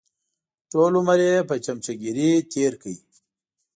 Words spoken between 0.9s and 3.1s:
عمر یې په چمچهګیري تېر کړ.